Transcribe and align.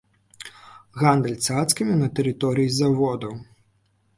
Гандаль 1.01 1.35
цацкамі 1.49 1.99
на 2.01 2.07
тэрыторыі 2.21 2.73
заводу. 2.81 3.29